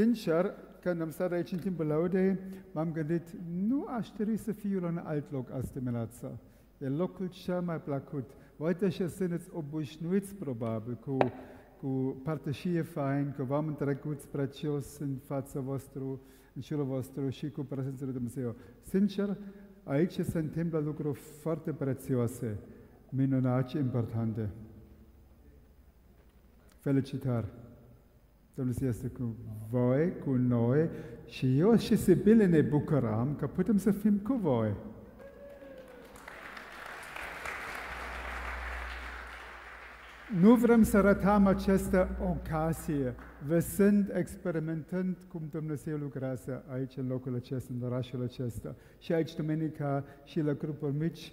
[0.00, 2.38] Sincer, când am stat aici în timpul laudei,
[2.72, 3.28] m-am gândit,
[3.68, 6.38] nu aș trebui să fiu la un alt loc azi dimineața.
[6.78, 8.30] E locul cel mai plăcut.
[8.56, 11.16] Poate și sunteți obișnuiți probabil cu,
[11.80, 16.20] cu părtășie fain, cu v-am trecut prețios în fața vostru,
[16.54, 18.54] în jurul vostru și cu prezența lui Dumnezeu.
[18.82, 19.36] Sincer,
[19.84, 22.58] aici se întâmplă lucruri foarte prețioase,
[23.08, 24.48] minunate și importante.
[26.78, 27.59] Felicitări!
[28.60, 29.36] Dumnezeu este cu
[29.70, 30.88] voi, cu noi
[31.26, 34.74] și eu și Sibile ne bucurăm că putem să fim cu voi.
[40.40, 43.14] Nu vrem să ratăm această ocazie.
[43.46, 50.04] Văzând, experimentând cum Dumnezeu lucrează aici în locul acesta, în orașul acesta, și aici duminica
[50.24, 51.32] și la grupuri mici,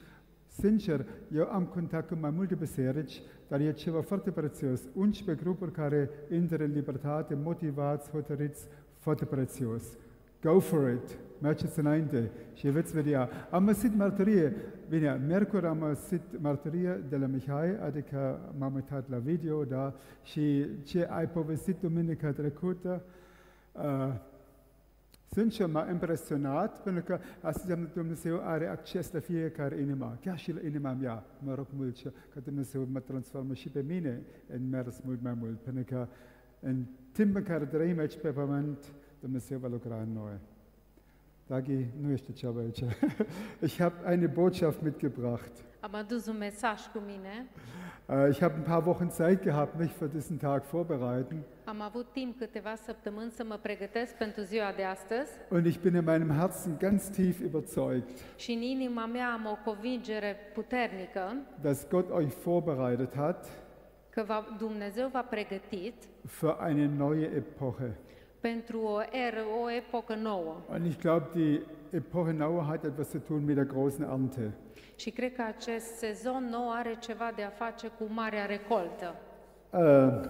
[0.59, 4.81] Sincer, eu am contact cu mai multe biserici, dar e ceva foarte prețios.
[4.95, 8.67] 11 grupuri care intră în libertate, motivați, hotărâți,
[8.97, 9.83] foarte prețios.
[10.41, 11.17] Go for it!
[11.41, 13.29] Mergeți înainte și veți vedea.
[13.51, 14.55] Am găsit mărturie.
[14.89, 20.65] Bine, miercuri am găsit mărturie de la Mihai, adică m-am uitat la video, da, și
[20.83, 23.03] ce ai povestit duminica trecută,
[23.71, 24.13] uh,
[25.37, 30.37] Sincer, m-a impresionat pentru că asta înseamnă că Dumnezeu are acces la fiecare inima, chiar
[30.37, 31.25] și la inima mea.
[31.39, 32.01] Mă rog mult
[32.33, 36.07] că Dumnezeu mă transformă și pe mine în mers mult mai mult, pentru că
[36.59, 40.39] în timpul în care trăim aici pe pământ, Dumnezeu va lucra în noi.
[41.47, 42.83] Dagi, nu ești cea aici.
[43.67, 45.51] Ich habe eine Botschaft mitgebracht.
[45.79, 47.47] Am adus un mesaj cu mine.
[48.09, 51.43] Äh, Ich habe ein paar Wochen Zeit gehabt, mich für diesen Tag vorbereiten.
[51.65, 55.95] Am avut timp câteva săptămâni să mă pregătesc pentru ziua de astăzi Und ich bin
[55.95, 61.87] in meinem Herzen ganz tief überzeugt, și în inima mea am o convingere puternică dass
[61.89, 63.45] Gott euch vorbereitet hat
[64.09, 64.25] că
[64.57, 65.93] Dumnezeu v-a pregătit
[66.25, 67.97] für eine neue Epoche.
[68.49, 70.55] Pentru o eră, o epocă nouă.
[70.69, 74.53] Und ich glaube, die Epoche Nauer hat etwas zu tun mit der großen Ernte.
[74.95, 79.15] Și cred că acest sezon nou are ceva de a face cu marea recoltă.
[79.73, 80.29] Äh,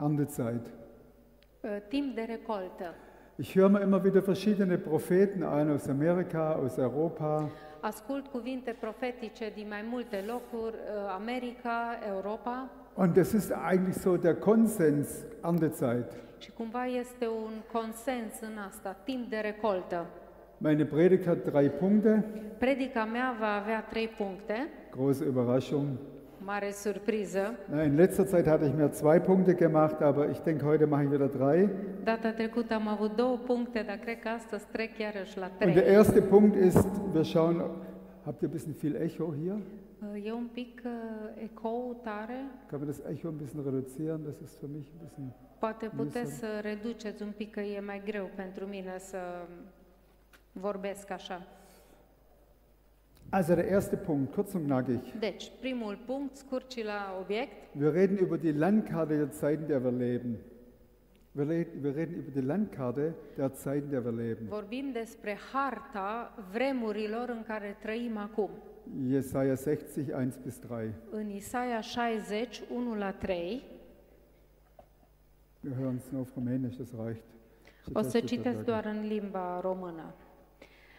[0.00, 0.66] Erntezeit.
[1.60, 2.94] Uh, Timp de recoltă.
[3.36, 7.50] Ich höre mir immer wieder verschiedene Propheten an aus Amerika, aus Europa.
[7.80, 14.16] Ascult cuvinte profetice din mai multe locuri, uh, America, Europa, Und das ist eigentlich so
[14.16, 15.08] der Konsens
[15.44, 16.04] Erntezeit.
[16.38, 20.06] și cumva este un consens în asta, timp de recoltă.
[20.58, 22.24] Meine Predigt hat drei Punkte.
[22.58, 25.86] Predica mea va avea trei puncte, Große Überraschung.
[26.44, 27.54] mare surpriză.
[27.84, 31.10] In letzter Zeit hatte ich mir zwei Punkte gemacht, aber ich denke, heute mache ich
[31.10, 31.68] wieder drei.
[32.04, 35.82] Data trecută am avut două puncte, dar cred că astăzi trec iarăși la Und der
[35.82, 35.94] trei.
[35.94, 37.56] erste Punkt ist, wir schauen,
[38.24, 39.56] habt ihr ein bisschen viel Echo hier?
[40.12, 42.38] Uh, E un pic uh, ecou tare,
[42.68, 44.24] Kann man das Echo ein bisschen reduzieren?
[44.24, 45.32] Das ist für mich ein bisschen...
[45.58, 46.38] poate puteți Listen.
[46.48, 49.18] să reduceți un pic, că e mai greu pentru mine să
[50.52, 51.46] vorbesc așa.
[53.30, 55.00] Also der erste Punkt, kurz und knackig.
[55.18, 59.68] Deci, primul punct, scurt și la obiect, Wir reden über die Landkarte der Zeiten, in
[59.68, 60.36] der wir leben.
[61.32, 64.46] Wir reden, wir reden über die Landkarte der Zeiten, in der wir leben.
[64.48, 68.50] vorbim despre harta vremurilor în care trăim acum.
[69.08, 70.90] Jesaja 60, 1 bis 3.
[71.10, 73.62] În Isaia 60, 1 la 3,
[75.60, 77.22] Wir hören es nur auf Rumänisch, das reicht.
[77.92, 80.14] o să citesc doar în limba română.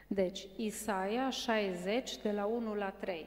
[0.07, 3.25] Deci, Isaia 60, de la 1 la 3.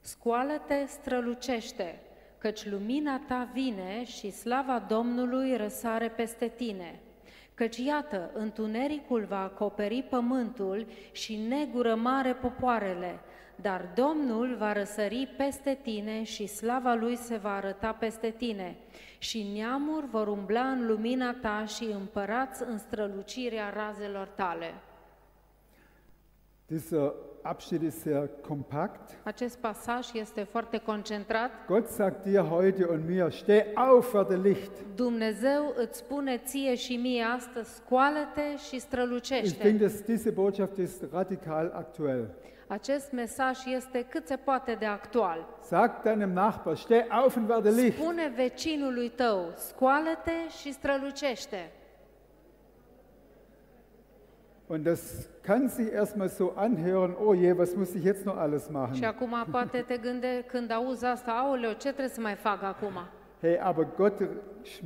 [0.00, 2.00] Scoală-te, strălucește,
[2.38, 7.00] căci lumina ta vine și slava Domnului răsare peste tine.
[7.54, 13.18] Căci iată, întunericul va acoperi pământul și negură mare popoarele,
[13.62, 18.76] dar Domnul va răsări peste tine și slava Lui se va arăta peste tine.
[19.18, 24.74] Și neamuri vor umbla în lumina ta și împărați în strălucirea razelor tale.
[26.66, 27.12] Dieser
[27.42, 29.18] Abschnitt ist sehr kompakt.
[29.22, 31.50] Acest pasaj este foarte concentrat.
[31.66, 34.70] Gott sagt dir heute und mir, steh auf, werde Licht.
[34.94, 39.62] Dumnezeu îți spune ție și mie astăzi, scoală-te și Ich strălucește.
[39.62, 42.28] denke, dass diese Botschaft ist radikal aktuell.
[42.66, 45.46] Acest mesaj este cât se poate de actual.
[45.62, 47.98] Sag deinem Nachbar, steh auf und werde Licht.
[47.98, 51.70] Spune vecinului tău, scoală-te și strălucește.
[54.66, 58.64] Und das kann sich erstmal so anhören, oh je, was muss ich jetzt noch alles
[58.64, 59.04] Și machen?
[59.04, 62.92] acum poate te gânde când auzi asta, aoleo, ce trebuie să mai fac acum?
[63.40, 64.22] Hey, aber Gott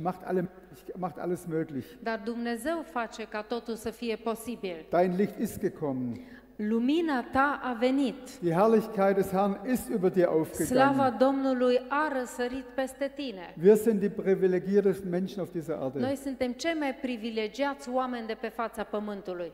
[0.01, 0.49] macht, alle,
[0.95, 1.85] macht alles möglich.
[2.03, 4.85] Dar Dumnezeu face ca totul să fie posibil.
[4.89, 6.19] Dein Licht ist gekommen.
[6.57, 8.39] Lumina ta a venit.
[8.41, 11.17] Die Herrlichkeit des Herrn ist über dir Slava aufgegangen.
[11.17, 13.53] Domnului a răsărit peste tine.
[13.57, 16.15] Wir sind die privilegiertesten Menschen auf dieser Noi Erde.
[16.15, 19.51] suntem cei mai privilegiați oameni de pe fața pământului.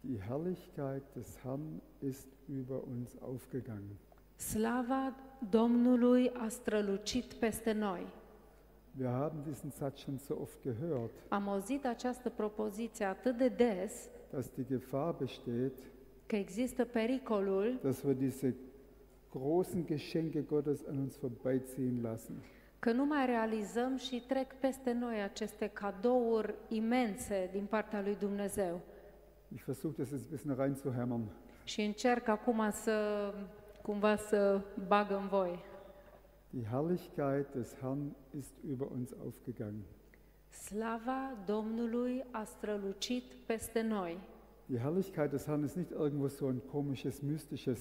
[0.00, 3.98] Die Herrlichkeit des Herrn ist über uns aufgegangen.
[4.36, 5.14] Slava
[5.50, 8.06] Domnului a strălucit peste noi.
[8.96, 14.08] Wir haben diesen Satz schon so oft gehört, Am auzit această propoziție atât de des
[14.34, 15.72] dass die Gefahr besteht,
[16.26, 18.54] că există pericolul dass wir diese
[19.30, 22.34] großen Geschenke Gottes an uns vorbeiziehen lassen.
[22.78, 28.80] că nu mai realizăm și trec peste noi aceste cadouri imense din partea lui Dumnezeu.
[29.54, 31.22] Ich versuche das jetzt ein bisschen reinzuhämmern.
[31.64, 33.32] Și încerc acum să
[33.82, 35.64] cumva să bag în voi.
[36.50, 39.84] Die Herrlichkeit des Herrn ist über uns aufgegangen.
[40.62, 44.18] Slava Domnului a strălucit peste noi.
[44.66, 47.80] Die Herrlichkeit des Herrn ist nicht irgendwo so ein komisches, mystisches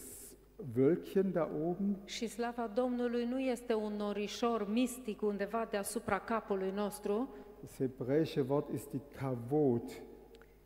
[0.78, 7.30] Wölkchen da oben, Și slava Domnului nu este un norișor mistic undeva deasupra capului nostru.
[7.62, 10.02] Das hebräische Wort ist die Kavod.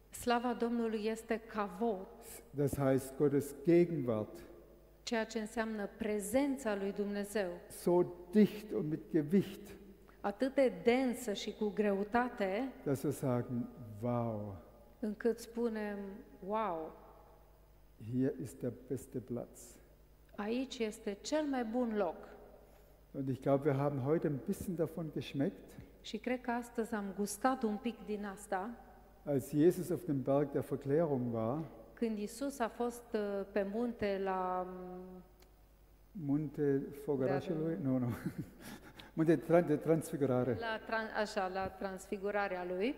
[0.09, 2.07] Slava Domnului este kavod,
[2.55, 4.39] Das heißt Gottes Gegenwart.
[5.03, 7.49] ceea ce înseamnă prezența lui Dumnezeu.
[7.81, 9.76] So dicht und mit Gewicht,
[10.27, 13.69] Atât de densă și cu greutate, dass wir sagen,
[14.01, 14.55] wow,
[14.99, 15.97] încât spunem,
[16.47, 16.91] wow,
[18.11, 19.61] hier ist der beste Platz.
[20.35, 22.15] aici este cel mai bun loc.
[23.11, 25.71] Und ich glaube, wir haben heute ein bisschen davon geschmeckt,
[26.01, 28.69] Și cred că astăzi am gustat un pic din asta,
[29.23, 31.63] als Jesus auf dem Berg der Verklärung war,
[31.93, 34.67] când Isus a fost uh, pe munte la
[36.11, 38.07] Monte Fogarachelui, no, no,
[39.25, 40.57] Tran- de Transfigurare.
[40.59, 42.95] la, tran- așa, la transfigurarea lui,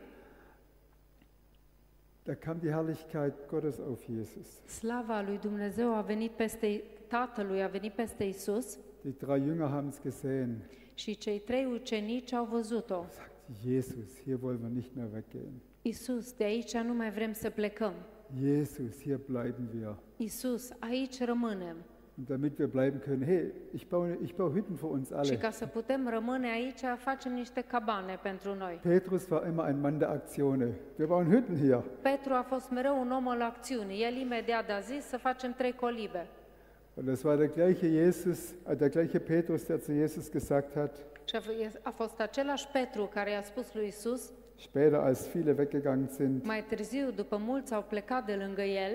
[2.24, 4.48] Da kam die Herrlichkeit Gottes auf Jesus.
[4.68, 9.88] slava lui Dumnezeu a venit peste Tatălui, a venit peste Isus Die drei Jünger haben
[9.89, 10.62] es gesehen.
[10.94, 13.06] și cei trei ucenici au văzut-o.
[13.10, 13.31] Sagt
[13.66, 15.51] Jesus, hier wollen wir nicht mehr weggehen.
[15.81, 17.94] Isus, de aici nu mai vrem să plecăm.
[18.42, 19.95] Jesus, hier bleiben wir.
[20.18, 21.75] Isus, aici rămânem.
[22.19, 25.38] Und damit wir bleiben können, hey, ich baue, ich baue Hütten für uns Și alle.
[25.38, 28.80] ca să putem rămâne aici, facem niște cabane pentru noi.
[28.83, 30.74] Petrus war immer ein Mann der Aktionen.
[30.98, 31.83] Wir bauen Hütten hier.
[32.01, 34.04] Petru a fost mereu un om al acțiunii.
[34.04, 36.27] El imediat a zis să facem trei colibe.
[36.94, 40.95] Und das war der gleiche Jesus, äh, der gleiche Petrus, der zu Jesus gesagt hat,
[41.25, 45.56] Și a f- a fost același Petru care i-a spus lui Isus, später als viele
[45.57, 48.92] weggegangen sind, mai târziu, după mulți au plecat de lângă el,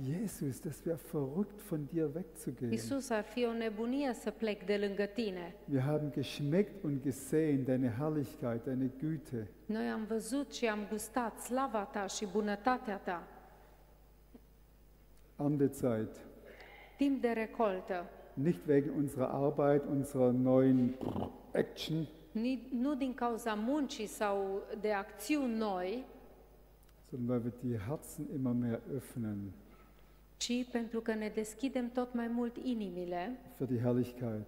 [0.00, 2.72] Jesus, das wäre verrückt, von dir wegzugehen.
[2.72, 5.54] Isus ar fi o nebunie să plec de lângă tine.
[5.64, 9.48] Wir haben geschmeckt und gesehen deine Herrlichkeit, deine Güte.
[9.66, 13.28] Noi am văzut și am gustat slava ta și bunătatea ta.
[15.36, 16.16] Erntezeit.
[16.96, 20.94] Timp de recoltă, Nicht wegen unserer Arbeit, unserer neuen
[21.54, 22.06] Action,
[22.70, 26.04] nu din cauza muncii sau de acțiuni noi,
[27.10, 29.52] sondern weil wir die Herzen immer mehr öffnen
[30.38, 34.46] ci pentru că ne deschidem tot mai mult inimile für die Herrlichkeit,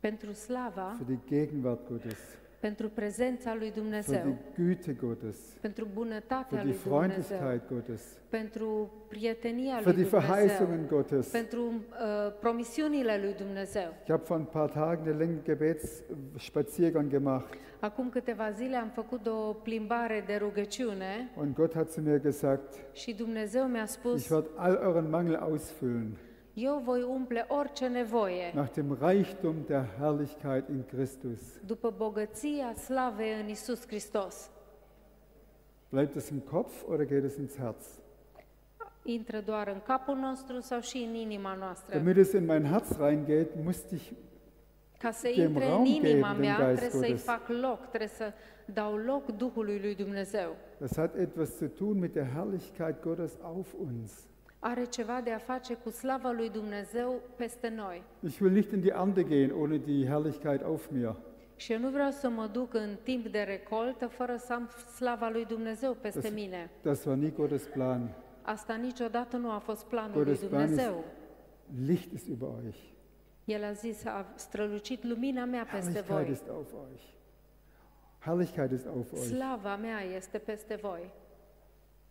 [0.00, 2.18] pentru slava, für die Gegenwart Gottes,
[2.60, 7.68] pentru prezența lui für Dumnezeu, die Güte Gottes, pentru bunătatea für die lui Dumnezeu, Freundlichkeit
[7.68, 11.26] Gottes, pentru prietenia für lui die Dumnezeu, Verheißungen Gottes.
[11.26, 13.92] pentru uh, promisiunile lui Dumnezeu.
[14.02, 19.26] Ich habe vor ein paar Tagen einen langen Gebetsspaziergang gemacht Acum câteva zile am făcut
[19.26, 24.28] o plimbare de rugăciune und Gott hat zu mir gesagt, și Dumnezeu mi-a ich spus,
[24.28, 26.16] werde all euren Mangel ausfüllen
[26.56, 31.38] eu voi umple orice nevoie nach dem Reichtum der Herrlichkeit in Christus.
[31.66, 34.50] după bogăția slavei în Isus Hristos.
[35.88, 37.98] Bleibt es im Kopf oder geht es ins Herz?
[39.02, 41.96] Intră doar în capul nostru sau și în inima noastră.
[41.96, 44.10] Damit es in mein Herz reingeht, musste ich
[44.98, 48.32] Ca să dem intre în Raum inima geben, mea, trebuie să-i fac loc, trebuie să
[48.64, 50.56] dau loc Duhului lui Dumnezeu.
[50.78, 54.26] Das hat etwas zu tun mit der Herrlichkeit Gottes auf uns.
[54.58, 58.02] Are ceva de a face cu slava lui Dumnezeu peste noi.
[58.20, 61.16] Ich will nicht in die Ernte gehen ohne die Herrlichkeit auf mir.
[61.56, 65.28] Și eu nu vreau să mă duc în timp de recoltă fără să am slava
[65.28, 66.70] lui Dumnezeu peste Das- mine.
[66.82, 68.14] Das war nie Gottes Plan.
[68.42, 71.04] Asta niciodată nu a fost planul lui Gottes plan ist, Dumnezeu.
[71.86, 72.78] Licht ist über euch.
[73.44, 76.32] El a zis, a strălucit lumina mea peste Herrlichkeit voi.
[76.32, 77.02] ist auf euch.
[78.18, 79.22] Herrlichkeit ist auf euch.
[79.22, 81.10] Slava mea este peste voi.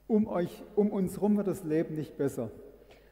[0.07, 2.49] Um, euch, um uns herum wird das Leben nicht besser.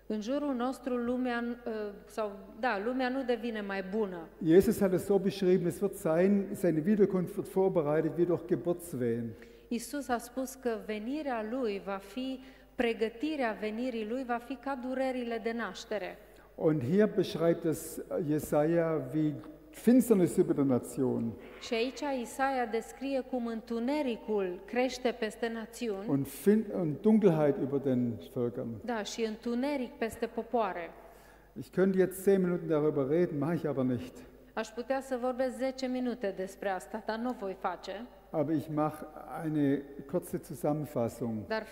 [0.08, 1.72] În jurul nostru lumea, uh,
[2.06, 4.28] sau da, lumea nu devine mai bună.
[4.44, 9.34] Jesus hat es so beschrieben, es wird sein, seine Wiederkunft wird vorbereitet wie durch Geburtswehen.
[9.68, 12.40] Isus a spus că venirea lui va fi
[12.76, 16.18] pregătirea venirii lui va fi ca durerile de naștere.
[16.56, 19.34] Und hier beschreibt es Jesaja wie
[19.74, 26.66] Finsternis über der Nation Și aici Isaia descrie cum întunericul crește peste națiuni, und, fin
[26.80, 28.68] und Dunkelheit über den Völkern.
[28.86, 30.90] da, și întuneric peste popoare.
[31.60, 34.14] Ich könnte jetzt zehn Minuten darüber reden, mache ich aber nicht.
[34.54, 38.06] Aș putea să vorbesc 10 minute despre asta, dar nu voi face.
[38.30, 39.06] Aber ich mache
[39.44, 41.48] eine kurze Zusammenfassung.
[41.48, 41.64] Dar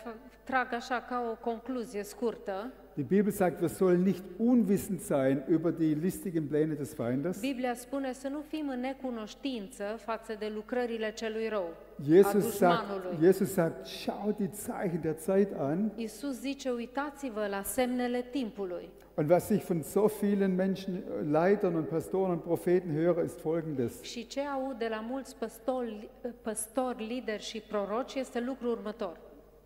[0.44, 2.72] trag așa ca o concluzie scurtă.
[2.96, 7.40] Die Bibel sagt, wir sollen nicht unwissend sein über die listigen Pläne des Feindes.
[7.40, 11.70] Biblia spune să nu fim în necunoștință față de lucrările celui rău,
[12.10, 12.86] Jesus sagt.
[13.22, 15.90] Jesus sagt, schau die Zeichen der Zeit an.
[15.96, 18.90] Iisus zice, uitați-vă la semnele timpului.
[19.14, 24.02] Und was ich von so vielen Menschen, Leitern und Pastoren und Propheten höre, ist Folgendes.
[24.02, 26.10] Și ce aud de la mulți păstori,
[26.42, 29.18] păstori, lideri și proroci este lucrul următor.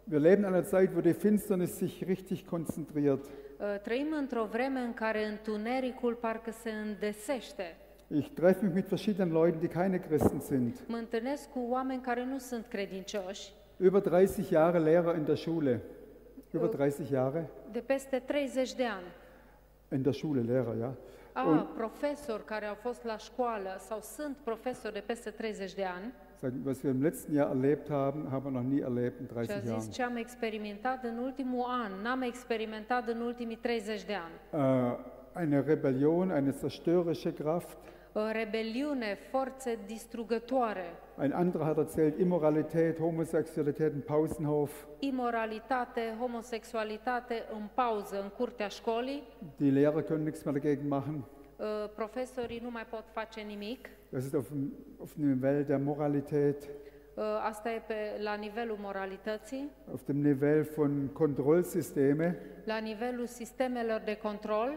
[0.07, 3.25] Wir leben in einer Zeit, wo die Finsternis sich richtig konzentriert.
[3.83, 7.75] Trăim într-o vreme în care întunericul parcă se îndesește.
[8.07, 10.73] Ich treffe mich mit verschiedenen Leuten, die keine Christen sind.
[10.87, 15.81] Mă întâlnesc cu oameni care nu sunt credincioși, Über 30 Jahre Lehrer in der Schule.
[16.51, 19.07] Über 30 Jahre de peste 30 de ani.
[19.91, 20.93] in der Schule, Lehrer, ja.
[21.33, 26.13] A, profesori care au fost la școală sau sunt profesori de peste 30 de ani
[26.41, 29.31] Sagen, was wir im letzten Jahr erlebt haben, haben wir noch nie erlebt in și
[29.31, 29.89] a 30 zis Jahren.
[29.91, 34.63] ce am experimentat în ultimul an, n-am experimentat în ultimii 30 de ani.
[35.35, 37.77] Äh, eine Rebellion, eine zerstörerische Kraft.
[38.13, 40.85] O rebeliune, forțe distrugătoare,
[41.21, 44.71] Ein anderer hat erzählt, Immoralität, Homosexualität im Pausenhof.
[44.99, 49.23] imoralitate, homosexualitate în pauză în curtea școlii,
[49.55, 51.23] Die Lehrer können nichts mehr dagegen machen.
[51.57, 51.65] Uh,
[51.95, 53.89] profesorii nu mai pot face nimic.
[54.15, 56.69] Das ist auf dem, auf dem Niveau der Moralität,
[57.17, 62.37] Uh, Asta e pe, la nivelul moralității, auf dem Niveau von Kontrollsysteme.
[62.65, 64.71] la nivelul sistemelor de control.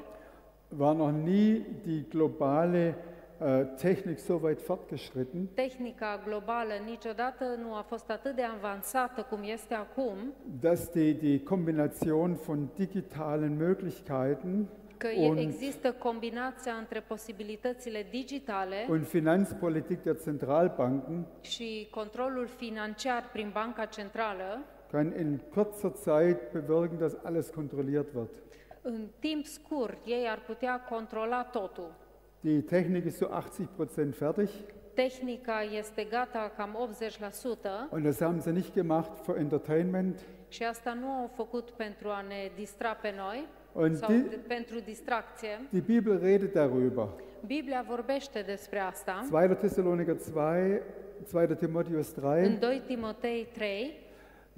[0.76, 2.94] War noch nie die globale
[3.40, 9.38] äh, Technik so weit fortgeschritten, Tehnica globală niciodată nu a fost atât de avansată cum
[9.42, 10.16] este acum,
[10.60, 14.68] dass die, die Kombination von digitalen Möglichkeiten
[14.98, 23.28] că e- und, există combinația între posibilitățile digitale und Finanzpolitik der Zentralbanken și controlul financiar
[23.32, 28.30] prin Banca Centrală, kann in kurzer Zeit bewirken, dass alles kontrolliert wird.
[28.82, 31.94] în timp scurt ei ar putea controla totul.
[32.40, 34.48] Die Technik ist so 80% fertig.
[34.94, 36.76] Tehnica este gata cam
[37.88, 42.08] 80% und das haben sie nicht gemacht für Entertainment, și asta nu au făcut pentru
[42.08, 43.46] a ne distra pe noi
[43.82, 45.48] Und sau die- de, pentru distracție.
[45.70, 47.08] Die Bibel redet darüber.
[47.46, 49.48] Biblia vorbește despre asta 2.
[49.48, 50.80] Thessaloniker 2,
[51.32, 51.46] 2.
[51.56, 52.44] Timotheus 3.
[52.46, 54.06] în 2 Timotei 3,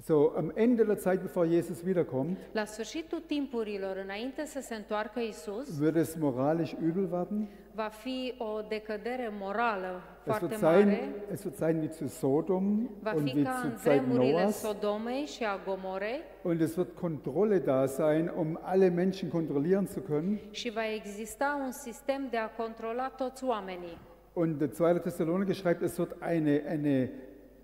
[0.03, 5.19] So, am Ende der Zeit, bevor Jesus wiederkommt, la sfârșitul timpurilor, înainte să se întoarcă
[5.19, 7.47] Isus, wird es moralisch übel werden.
[7.75, 12.07] va fi o decădere morală Es foarte wird, sein, mare, es wird sein wie zu
[12.07, 14.59] Sodom va und fi wie ca Zeit vremurile Noahs.
[14.59, 19.99] Sodomei și a Gomorei Und es wird Kontrolle da sein, um alle Menschen kontrollieren zu
[19.99, 20.39] können.
[20.51, 23.97] și va exista un sistem de a controla toți oamenii.
[24.33, 24.99] Und der 2.
[24.99, 27.09] Thessaloniker schreibt, es wird eine, eine,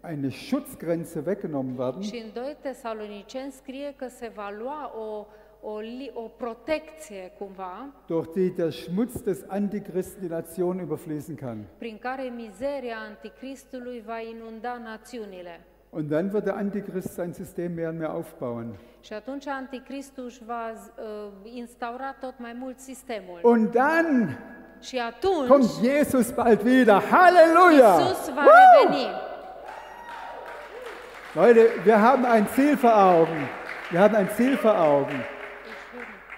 [0.07, 2.01] eine Schutzgrenze weggenommen werden.
[2.01, 5.25] Și în 2 Tesaloniceni scrie că se va lua o,
[5.61, 5.79] o,
[6.13, 11.57] o protecție cumva durch die der Schmutz des Antichristen die Nation überfließen kann.
[11.77, 15.61] prin care mizeria anticristului va inunda națiunile.
[15.89, 18.75] Und dann wird der Antichrist sein System mehr und mehr aufbauen.
[19.01, 23.39] Și atunci anticristul își va uh, instaura tot mai mult sistemul.
[23.43, 24.37] Und dann
[24.81, 27.01] Și atunci kommt Jesus bald wieder.
[27.01, 27.93] Halleluja!
[28.01, 29.05] Isus va reveni.
[31.37, 33.47] Leute, wir haben ein Ziel vor Augen.
[33.91, 35.23] Wir haben ein Ziel vor Augen.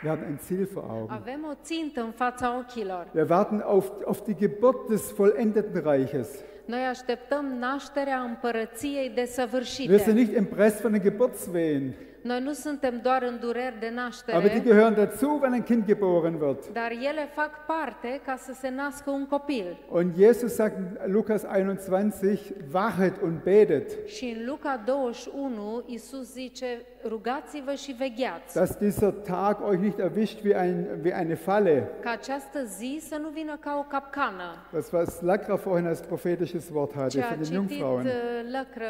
[0.01, 1.13] Wir haben ein Ziel vor Augen.
[1.13, 3.08] Avem o țintă în fața ochilor.
[3.13, 6.29] Wir warten auf, auf die Geburt des vollendeten Reiches.
[6.65, 9.13] Noi așteptăm nașterea împărăției
[9.88, 14.50] Wir sind nicht impressed von den Geburtswehen, Noi nu suntem doar în dureri de aber
[14.50, 16.68] die naștere, gehören dazu, wenn ein Kind geboren wird.
[16.74, 19.78] dar ele fac parte ca să se nască un copil.
[19.90, 22.12] Und Jesus sagt in Lukas 21,
[22.74, 26.66] wachet und betet, Și în Luca 21, Isus zice,
[27.08, 31.90] rugați-vă și vegheați, dass dieser Tag euch nicht erwischt wie, ein, wie eine Falle.
[32.02, 34.68] ca această zi să nu vină ca o capcană.
[34.74, 38.06] Das, was Lakra vorhin als prophetisches Wort hatte Ce a von den citit Jungfrauen.
[38.06, 38.12] uh,
[38.52, 38.90] Lăcră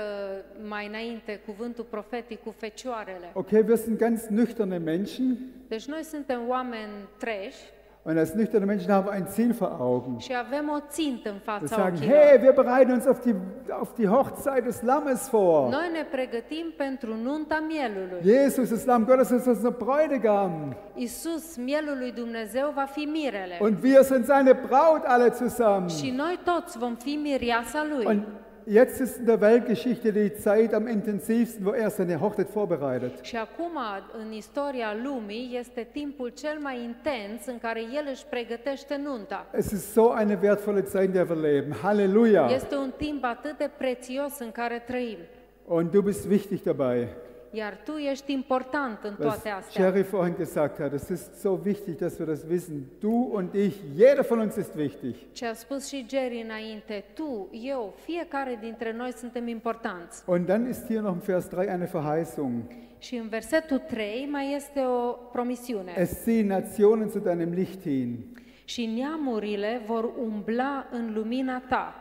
[0.67, 3.18] mai înainte, cuvântul profetic cu fecioarele.
[3.33, 7.57] Okay, wir sind ganz nüchterne Menschen Deci noi suntem oameni treși
[8.03, 10.17] Und als nüchterne Menschen haben wir ein Ziel vor Augen.
[10.17, 12.15] și avem o țintă în Wir fața sagen, ochilor.
[12.15, 13.35] hey, wir bereiten uns auf die,
[13.69, 15.69] auf die Hochzeit des Lammes vor.
[15.69, 18.19] Noi ne pregătim pentru nunta mielului.
[18.23, 20.75] Jesus, das Lamm Gottes, ist unser Bräutigam.
[20.95, 23.57] Isus, mielul lui Dumnezeu, va fi mirele.
[23.59, 25.87] Und wir sind seine Braut alle zusammen.
[25.89, 28.05] Și noi toți vom fi miriasa lui.
[28.05, 28.23] Und
[28.69, 33.23] jetzt ist in der Weltgeschichte die Zeit am intensivsten, wo er seine Hochzeit vorbereitet.
[33.23, 33.77] Și acum,
[34.25, 39.47] în istoria lumii, este timpul cel mai intens în care el își pregătește nunta.
[39.57, 41.73] Es ist so eine wertvolle Zeit, in der wir leben.
[41.81, 42.49] Halleluja.
[42.53, 45.17] Este un timp atât de prețios în care trăim.
[45.65, 47.07] Und du bist wichtig dabei.
[47.51, 49.83] Iar tu ești important în Was toate astea.
[49.83, 52.85] Jerry vorhin gesagt hat, es ist so wichtig, dass wir das wissen.
[52.99, 55.15] Du und ich, jeder von uns ist wichtig.
[55.31, 60.23] Ce a spus și Jerry înainte, tu, eu, fiecare dintre noi suntem importanți.
[60.25, 62.51] Und dann ist hier noch im Vers 3 eine Verheißung.
[62.99, 65.93] Și în versetul 3 mai este o promisiune.
[65.97, 68.25] Es ziehen Nationen zu deinem Licht hin.
[68.63, 71.93] Și neamurile vor umbla în lumina ta.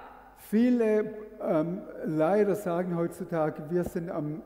[0.50, 1.14] Viele
[1.50, 1.83] ähm,
[2.17, 4.43] leider sagen heutzutage, wir sind am,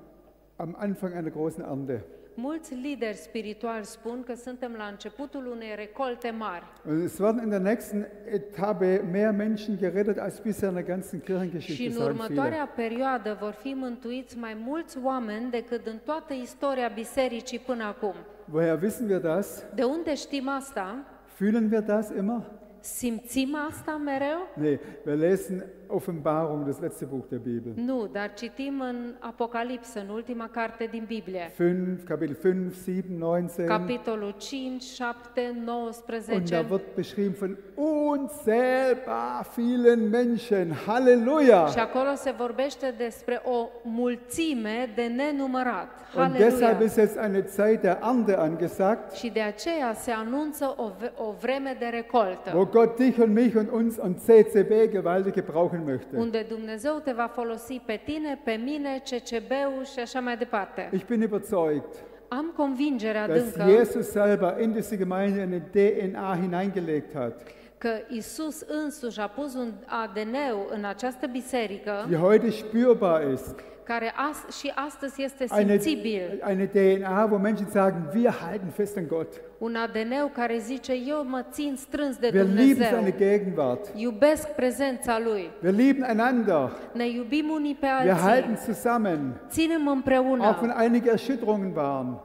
[0.56, 2.04] am Anfang einer großen Ernte.
[2.34, 7.48] Mulți lideri spirituali spun că suntem la începutul unei recolte mari Und es werden in
[7.50, 12.08] der nächsten Etappe mehr Menschen gerettet als bisher in der ganzen și Kirchengeschichte, în sagen
[12.14, 12.88] următoarea viele.
[12.88, 18.14] perioadă vor fi mântuiți mai mulți oameni decât în toată istoria bisericii până acum.
[18.52, 19.64] Woher wissen wir das?
[19.74, 21.04] De unde știm asta?
[21.36, 22.42] Fühlen wir das immer?
[22.82, 24.48] Simțim asta mereu?
[24.54, 27.72] Nee, wir lesen Offenbarung, das letzte Buch der Bibel.
[27.74, 31.52] Nu, dar citim în Apocalipsă, în ultima carte din Biblie.
[31.56, 33.64] 5, Kapitel 5, 7, 19.
[33.64, 36.54] Capitolul 5, 7, Und 19.
[36.54, 40.72] da wird beschrieben von unzählbar vielen Menschen.
[40.86, 41.66] Halleluja!
[41.66, 45.88] Și acolo se vorbește despre o mulțime de nenumărat.
[46.16, 50.90] Und deshalb ist jetzt eine Zeit der Ernte angesagt, Și de aceea se anunță o,
[51.24, 55.84] o vreme de recoltă, wo Gott dich und mich und uns und CCB gewaltig gebrauchen
[55.84, 56.16] möchte.
[56.16, 60.88] unde Dumnezeu te va folosi pe tine, pe mine, CCB-ul și așa mai departe.
[60.92, 61.94] Ich bin überzeugt,
[62.28, 67.42] Am convingerea dass adâncă Jesus selber in diese Gemeinde eine DNA hineingelegt hat,
[67.78, 70.36] că Isus însuși a pus un ADN
[70.76, 73.54] în această biserică die heute spürbar ist.
[73.84, 76.42] Care as- și astăzi este Eine, simțibil.
[76.48, 79.40] eine DNA, wo Menschen sagen, wir halten fest an Gott.
[79.58, 83.88] Un ADN care zice, eu mă țin strâns de Wir lieben Dumnezeu, seine Gegenwart.
[83.94, 86.70] iubesc prezența Lui, Wir lieben einander.
[86.92, 89.40] ne iubim unii pe Wir halten alții, zusammen.
[89.48, 90.74] ținem Auch wenn împreună.
[90.78, 92.20] einige Erschütterungen waren.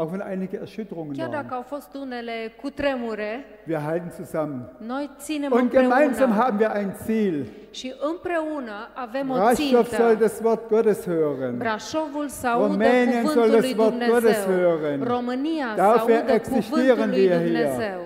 [0.00, 1.42] Auch wenn einige Erschütterungen Chiar waren.
[1.42, 2.32] dacă au fost unele
[2.62, 4.60] cutremure, Wir halten zusammen.
[4.86, 7.46] noi ținem Und gemeinsam împreună haben wir ein Ziel.
[7.70, 10.14] și împreună avem o Brașov soll țintă.
[10.24, 11.56] das Wort Gottes hören.
[11.56, 14.78] Brașovul să audă Rumänien soll cuvântul das lui Wort Gottes Dumnezeu.
[14.78, 15.02] hören.
[15.02, 17.44] România să Dafür audă existieren cuvântul lui wir hier.
[17.44, 18.00] Dumnezeu.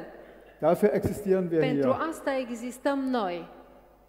[0.67, 2.07] Dafür existieren wir Pentru hier.
[2.11, 3.49] asta existăm noi.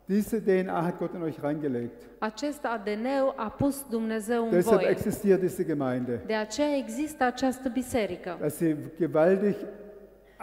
[0.06, 2.04] Diese DNA hat Gott in euch reingelegt.
[2.20, 4.90] Acest ADN a pus Dumnezeu în Deshalb voi.
[4.92, 6.22] existiert diese Gemeinde.
[6.26, 8.38] De aceea există această biserică.
[8.40, 9.56] Dass sie gewaltig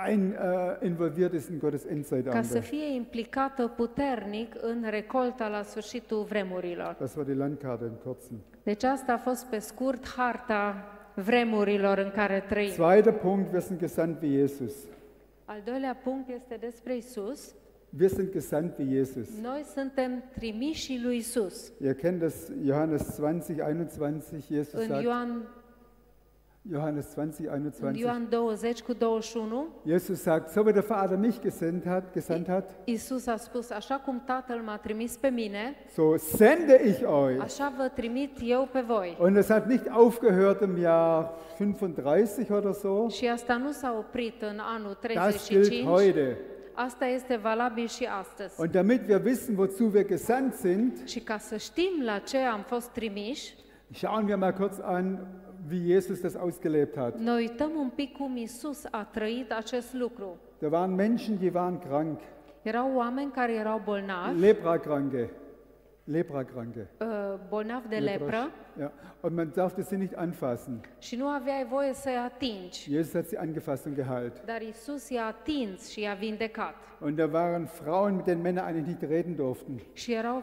[0.08, 2.62] ein, äh, involviert ist in Gottes Ca să Endzeitalter.
[2.62, 6.96] fie implicată puternic în recolta la sfârșitul vremurilor.
[6.98, 8.38] Das war die Landkarte im Kurzen.
[8.62, 12.70] Deci asta a fost pe scurt harta vremurilor în care trăim.
[12.70, 14.72] Zweiter Punkt, wir sunt gesandt wie Jesus.
[15.44, 17.54] Al doilea punct este despre Isus.
[17.92, 19.28] Wir sind gesandt wie Jesus.
[19.42, 21.72] Noi suntem trimiși lui Isus.
[21.80, 25.48] Ihr kennt das, Johannes 20, 21, Jesus În sagt, Ioan,
[26.70, 31.40] Johannes 20, în 21, Ioan 20 cu 21, Jesus sagt, so wie der Vater mich
[31.40, 36.16] gesandt hat, gesandt hat, Isus a spus, așa cum Tatăl m-a trimis pe mine, so
[36.16, 37.40] sende ich euch.
[37.40, 39.16] așa vă trimit eu pe voi.
[39.20, 43.08] Und es hat nicht aufgehört im Jahr 35 oder so.
[43.08, 46.38] Și asta nu s-a oprit în anul Das gilt 35, heute.
[46.84, 48.60] Asta este valabil și astăzi.
[48.60, 52.60] Und damit wir wissen, wozu wir gesandt sind, Și ca să știm la ce am
[52.60, 53.54] fost trimiși,
[53.92, 55.18] schauen wir mal kurz an,
[55.70, 57.18] wie Jesus das ausgelebt hat.
[57.18, 60.36] ne uităm un pic cum Isus a trăit acest lucru.
[60.58, 62.20] Da waren Menschen, die waren krank,
[62.62, 65.30] Erau oameni care erau bolnavi, Leprakranke,
[66.10, 66.88] Leprakranke.
[67.48, 68.92] bolnavi de lepră Ja.
[69.20, 70.80] Und man darfte sie nicht anfassen.
[70.98, 72.90] și nu aveai voie să-i atingi.
[72.90, 74.44] Jesus hat sie angefasst und geheilt.
[74.44, 76.74] Dar Isus i-a atins și i-a vindecat.
[77.00, 79.80] Und da waren Frauen, mit denen Männer eigentlich nicht reden durften.
[79.92, 80.42] Și erau,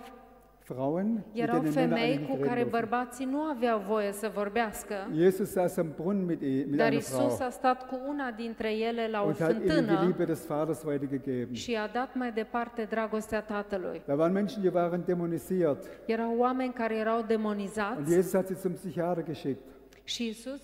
[0.73, 2.89] Frauen, mit erau denen Männer femei eigentlich cu nicht care reden durften.
[2.89, 6.99] bărbații nu aveau voie să vorbească, Jesus saß am Brunnen mit, ihr- mit dar einer
[6.99, 9.99] Isus Frau a stat cu una dintre ele la o und hat ihnen die fântână
[10.03, 11.53] Liebe des Vaters weitergegeben.
[11.53, 14.01] și i-a dat mai departe dragostea Tatălui.
[14.05, 15.85] Da waren Menschen, die waren dämonisiert.
[16.05, 19.63] Erau oameni care erau Und demonizați Jesus hat sie zum Psychiater geschickt.
[20.03, 20.61] și Isus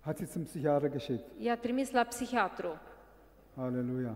[0.00, 1.24] Hat sie zum Psychiater geschickt.
[1.38, 2.68] i-a trimis la psihiatru.
[3.56, 4.14] Halleluja.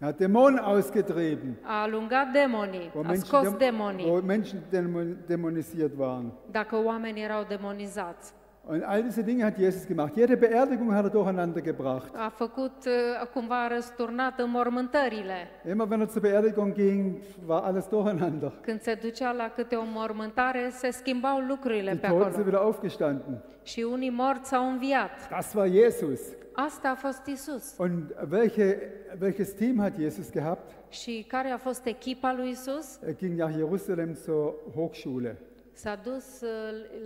[0.00, 5.16] Er hat Dämonen ausgetrieben, a alungat demonii, wo a Menschen, scos demonii, wo Menschen dämon-
[5.26, 6.32] dämonisiert waren.
[6.50, 8.32] dacă oamenii erau demonizați.
[8.66, 10.16] Und all diese Dinge hat Jesus gemacht.
[10.16, 12.14] Jede Beerdigung hat er durcheinander gebracht.
[12.16, 15.36] A făcut, uh, cumva a răsturnat înmormântările.
[15.70, 18.52] Immer wenn er zur Beerdigung ging, war alles durcheinander.
[18.62, 22.34] Când se ducea la câte o mormântare, se schimbau lucrurile Die pe Toten acolo.
[22.34, 23.42] sind wieder aufgestanden.
[23.62, 25.28] Și unii morți au înviat.
[25.30, 26.20] Das war Jesus.
[26.56, 27.74] Asta a fost Isus.
[27.78, 30.70] Und welche, welches Team hat Jesus gehabt?
[30.90, 32.98] Și care a fost echipa lui Isus?
[33.06, 35.38] Er ging nach Jerusalem zur Hochschule
[35.72, 36.48] S-a dus uh,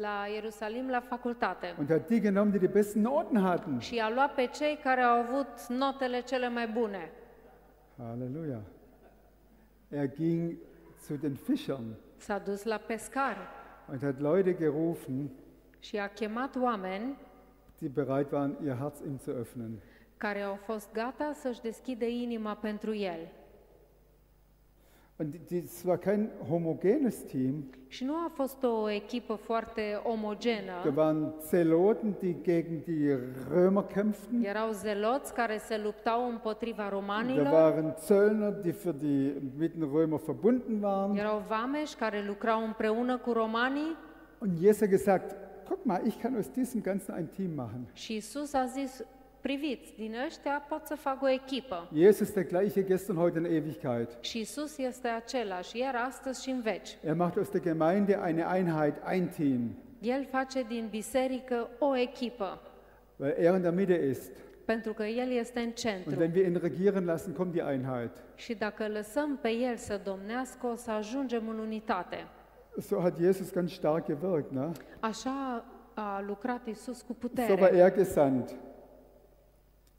[0.00, 3.78] la Ierusalim la facultate und hat die genommen, die die besten Noten hatten.
[3.78, 7.10] și a luat pe cei care au avut notele cele mai bune.
[7.98, 8.60] Halleluja.
[9.88, 10.56] Er ging
[11.06, 13.38] zu den Fischern S-a dus la pescari
[13.90, 15.30] und hat Leute gerufen,
[15.80, 17.16] și a chemat oameni
[17.78, 19.70] die bereit waren, ihr Herz ihm zu öffnen.
[20.16, 21.60] care au fost gata să-și
[22.22, 23.18] inima pentru el.
[25.20, 27.64] Und es war kein homogenes Team.
[27.88, 30.72] Și nu a fost o echipă foarte Da omogenă.
[30.94, 33.18] waren Zeloten, die gegen die
[33.52, 34.42] Römer kämpften.
[34.44, 39.88] Erau zeloți care se luptau împotriva Da romanilor, waren Zöllner, die für die mit den
[39.94, 41.16] Römer verbunden waren.
[41.16, 43.96] erau vameși care lucrau împreună cu romanii
[44.38, 45.36] Und Jesus hat gesagt,
[45.68, 47.86] guck mal, ich kann aus diesem Ganzen ein Team machen.
[47.92, 49.04] și Isus a zis,
[49.40, 51.88] priviți, din ăștia pot să fac o echipă.
[51.96, 54.08] Jesus der gleiche gestern, heute in Ewigkeit.
[54.20, 56.96] Și Isus este același, iar astăzi și în veci.
[57.04, 59.60] Er macht aus der Gemeinde eine Einheit, ein Team,
[60.00, 62.60] El face din biserică o echipă,
[63.16, 64.30] weil er in der Mitte ist.
[64.64, 66.14] pentru că El este în Und centru.
[66.18, 68.10] wenn wir ihn regieren lassen, kommt die Einheit.
[68.34, 72.26] Și dacă lăsăm pe El să domnească, o să ajungem în unitate.
[72.80, 74.50] So hat Jesus ganz stark gewirkt.
[74.50, 74.70] Ne?
[75.00, 75.64] Așa
[75.94, 77.76] a lucrat Isus cu So war putere.
[77.76, 78.54] er gesandt.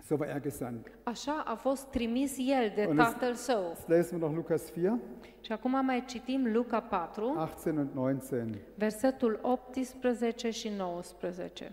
[0.05, 0.87] So war er gesandt.
[1.03, 3.67] Așa a fost trimis El de Und es- Tatăl Său.
[3.67, 4.99] Jetzt lesen wir noch Lukas 4,
[5.41, 8.61] Și acum mai citim Luca 4, 18 und 19.
[8.77, 11.71] versetul 18 și 19.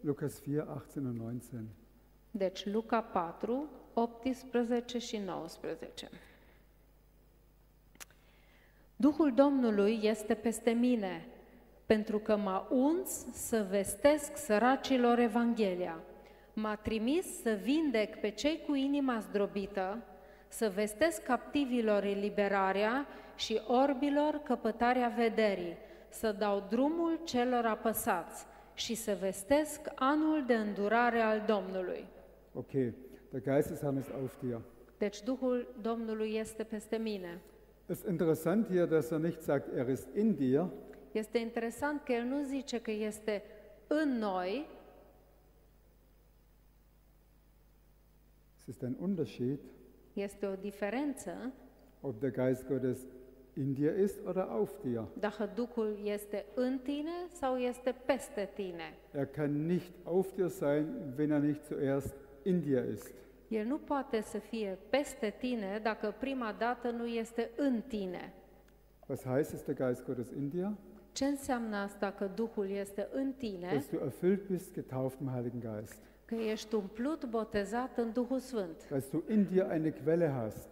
[0.00, 1.68] Lukas 4, 18 und 19.
[2.30, 6.08] Deci Luca 4, 18 și 19.
[9.00, 11.26] Duhul Domnului este peste mine,
[11.86, 15.98] pentru că m-a uns să vestesc săracilor Evanghelia.
[16.52, 20.02] M-a trimis să vindec pe cei cu inima zdrobită,
[20.48, 25.76] să vestesc captivilor eliberarea și orbilor căpătarea vederii,
[26.08, 32.06] să dau drumul celor apăsați și să vestesc anul de îndurare al Domnului.
[32.54, 32.94] Okay,
[33.30, 34.60] der Geist des Herrn ist auf dir.
[34.98, 37.40] Deci Duhul Domnului este peste mine.
[37.90, 40.70] Es ist interessant hier, dass er nicht sagt, er ist in dir,
[41.12, 43.42] Este interesant că el nu zice că este
[43.86, 44.66] în noi,
[48.58, 49.58] es ist ein Unterschied,
[50.12, 51.52] este o diferență
[52.00, 52.98] ob der Geist Gottes
[53.54, 55.08] in dir ist oder auf dir.
[55.18, 58.94] dacă Duhul este în tine sau este peste tine.
[59.12, 63.12] Er kann nicht auf dir sein, wenn er nicht zuerst in dir ist.
[63.50, 68.32] El nu poate să fie peste tine dacă prima dată nu este în tine.
[69.06, 70.70] Was heißt es, der Geist Gottes in dir?
[71.12, 73.68] Ce înseamnă asta că Duhul este în tine?
[73.72, 75.98] Dass du erfüllt bist, getauft im Heiligen Geist.
[76.24, 78.88] Că ești umplut, botezat în Duhul Sfânt.
[78.88, 80.68] Dass du in dir eine Quelle hast.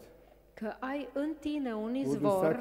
[0.60, 2.56] Că ai în tine un izvor.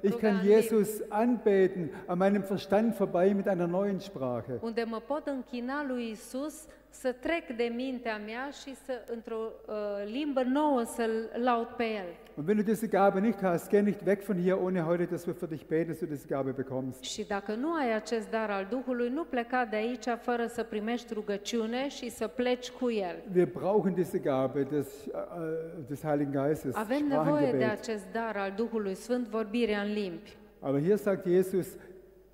[0.00, 0.40] Ich kann.
[0.42, 4.52] Jesus anbeten, an meinem Verstand vorbei mit einer neuen Sprache.
[4.60, 6.54] unde mă pot închina lui Isus,
[6.90, 9.74] să trec de mintea mea și să, într-o uh,
[10.12, 12.06] limbă nouă, să-L laud pe El.
[12.36, 15.24] Und wenn du diese Gabe nicht hast, geh nicht weg von hier, ohne heute, dass
[15.26, 17.02] wir für dich beten, dass du diese Gabe bekommst.
[17.02, 21.14] Și dacă nu ai acest dar al Duhului, nu pleca de aici fără să primești
[21.14, 23.16] rugăciune și să pleci cu El.
[23.34, 27.78] Wir brauchen diese Gabe des, äh, des Heiligen Geistes, Avem nevoie de Sprachengebet.
[27.78, 30.36] acest dar al Duhului Sfânt, vorbirea în limbi.
[30.60, 31.66] Aber hier sagt Jesus,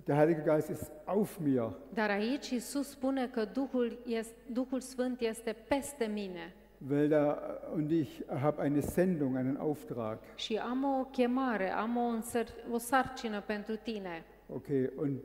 [0.07, 1.77] der Heilige Geist ist auf mir.
[1.95, 6.55] Dar aici Isus spune că Duhul, este, Duhul Sfânt este peste mine
[6.91, 7.39] Weil da,
[7.75, 10.19] und ich habe eine Sendung, einen Auftrag.
[10.35, 14.25] și am o chemare, am o, însăr, o sarcină pentru tine.
[14.47, 15.21] Okay, und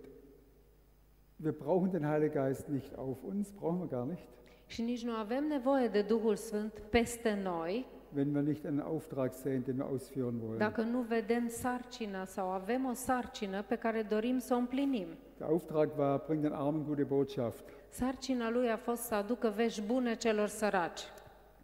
[1.44, 4.28] wir brauchen den Heiligen Geist nicht auf uns, brauchen wir gar nicht,
[4.66, 9.34] Și nici nu avem nevoie de Duhul Sfânt peste noi, wenn wir nicht einen Auftrag
[9.34, 10.58] sehen, den wir ausführen wollen.
[10.58, 15.08] dacă nu vedem sarcina sau avem o sarcină pe care dorim să o împlinim.
[15.38, 17.64] Der Auftrag war, bring den Armen gute Botschaft.
[17.90, 21.02] Sarcina lui a fost să aducă vești bune celor săraci.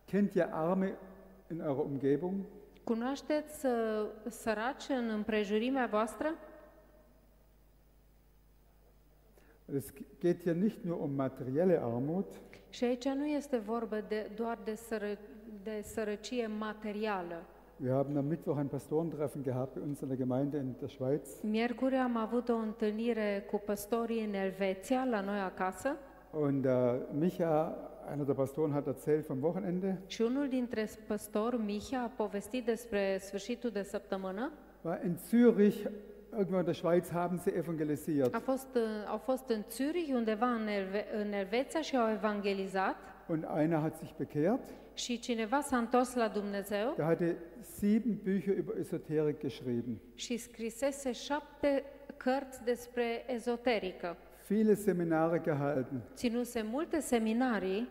[0.06, 0.98] Kennt ihr Arme
[1.52, 2.34] in eurer Umgebung?
[2.84, 3.72] Cunoașteți uh,
[4.30, 6.34] săraci în împrejurimea voastră?
[9.76, 12.26] Es geht hier nicht nur um materielle Armut,
[12.70, 15.18] Și aici nu este vorba de, doar de, sără,
[15.64, 17.44] de sărăcie materială.
[17.84, 21.42] Wir haben am Mittwoch ein Pastorentreffen gehabt bei uns in der Gemeinde in der Schweiz.
[21.42, 25.96] Miercuri am avut o întâlnire cu păstorii în Elveția, la noi acasă,
[26.32, 26.72] Und uh,
[27.20, 27.78] Micha,
[28.12, 30.02] einer der Pastoren, hat erzählt vom Wochenende.
[30.08, 34.52] și unul dintre păstori, Miha, a povestit despre sfârșitul de săptămână.
[34.82, 35.90] War in Zürich,
[36.32, 38.34] irgendwo in der Schweiz, haben sie evangelisiert.
[38.36, 42.96] A fost, au fost în Zürich, undeva în, Elve- în Elveția și au evangelizat
[43.28, 44.68] Und einer hat sich bekehrt.
[44.94, 47.36] și cineva s-a întors la Dumnezeu Der hatte
[47.80, 49.98] sieben Bücher über Esoterik geschrieben.
[50.16, 51.84] și scrisese șapte
[52.18, 54.18] cărți despre ezoterică.
[54.48, 56.02] Viele Seminare gehalten.
[56.16, 57.88] Ținuse multe seminarii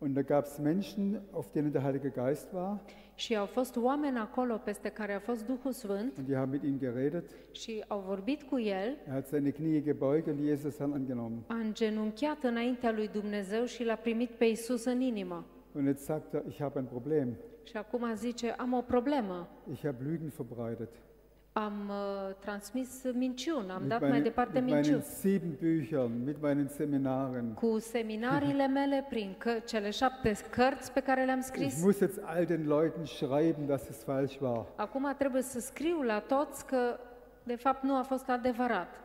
[0.00, 2.80] Und da gab es Menschen, auf denen der Heilige Geist war.
[3.14, 6.62] și au fost oameni acolo peste care a fost Duhul Sfânt Und die haben mit
[6.62, 7.30] ihm geredet.
[7.50, 11.38] și au vorbit cu el, Er hat seine Knie gebeugt und Jesus Herrn angenommen.
[11.46, 15.44] a îngenunchiat înaintea lui Dumnezeu și l-a primit pe Isus în inimă.
[15.72, 17.36] Und jetzt sagt er, ich habe ein Problem.
[17.64, 19.48] Și acum zice, am o problemă.
[19.72, 20.88] Ich habe Lügen verbreitet.
[21.64, 25.02] Am uh, transmis minciuni, am Mit dat mai meinen, departe mit meinen minciuni.
[25.02, 27.54] sieben Büchern, mit meinen Seminaren.
[27.54, 32.20] Cu seminariile mele, prin că, cele șapte cărți pe care le-am Ich scris, muss jetzt
[32.24, 34.64] all den Leuten schreiben, dass es falsch war.
[34.76, 36.98] acum trebuie să scriu la toți că
[37.42, 39.00] de fapt nu a fost adevărat.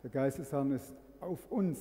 [0.00, 1.78] Der Geist des Herrn ist auf uns.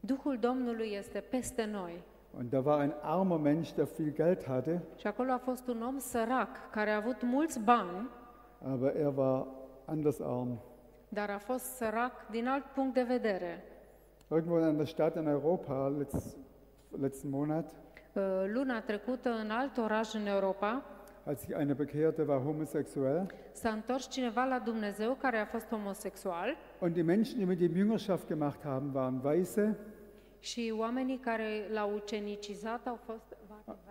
[0.00, 2.02] Duhul Domnului este peste noi.
[2.38, 5.82] Und da war ein armer Mensch, der viel Geld hatte, Și acolo a fost un
[5.82, 8.08] om sărac care a avut mulți bani,
[8.64, 9.46] aber er war
[9.84, 10.60] anders arm.
[11.08, 13.64] dar a fost sărac din alt punct de vedere.
[14.30, 16.36] Irgendwo in einer Stadt in Europa, letzt,
[17.00, 17.70] letzten Monat,
[18.46, 20.82] Luna trecută, în alt oraș în Europa,
[21.24, 23.26] als sich einer bekehrte, war homosexuell.
[23.52, 27.74] s-a întors cineva la Dumnezeu care a fost homosexual Und die Menschen, die mit ihm
[27.74, 29.78] Jüngerschaft gemacht haben, waren Weise,
[30.38, 33.36] și oamenii care l-au ucenicizat au fost,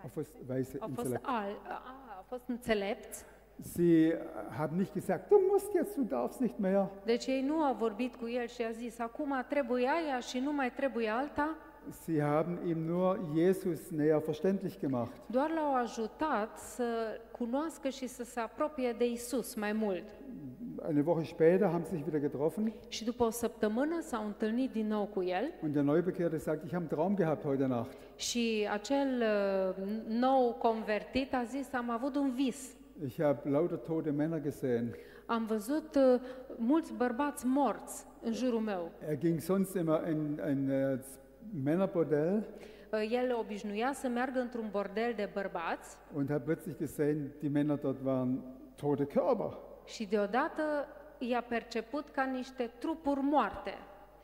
[0.02, 1.82] auf was Weise, au fost, al, a,
[2.16, 3.24] au fost înțelepți.
[3.62, 4.14] Sie
[4.58, 6.88] haben nicht gesagt, du musst jetzt, du darfst nicht mehr.
[7.04, 10.52] Deci ei nu au vorbit cu el și a zis, acum trebuie aia și nu
[10.52, 11.56] mai trebuie alta,
[12.04, 15.12] Sie haben ihm nur Jesus näher verständlich gemacht.
[15.26, 16.84] doar l-au ajutat să
[17.30, 20.04] cunoască și să se apropie de Isus mai mult.
[20.88, 24.86] Eine Woche später haben sie sich wieder getroffen Și după o săptămână s-au întâlnit din
[24.86, 27.96] nou cu el und der Neubekehrte sagt, ich habe einen Traum gehabt heute Nacht.
[28.16, 29.22] și acel
[29.78, 32.74] uh, nou convertit a zis, am avut un vis.
[33.06, 34.94] Ich habe lauter tote Männer gesehen.
[35.26, 36.20] Am văzut uh,
[36.56, 38.90] mulți bărbați morți în jurul meu.
[39.08, 40.98] Er ging sonst immer in ein äh,
[41.64, 42.46] Männerbordell
[42.92, 47.76] Uh, El obișnuia să meargă într-un bordel de bărbați und hat plötzlich gesehen, die Männer
[47.78, 48.40] dort waren
[48.76, 49.58] tote Körper.
[49.84, 50.62] și deodată
[51.18, 53.70] i-a perceput ca niște trupuri moarte.